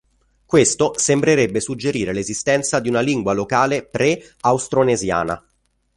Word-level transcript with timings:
Questo 0.47 0.93
sembrerebbe 0.97 1.59
suggerire 1.59 2.11
l'esistenza 2.11 2.79
di 2.79 2.89
una 2.89 3.01
lingua 3.01 3.33
locale 3.33 3.83
pre-austronesiana. 3.85 5.39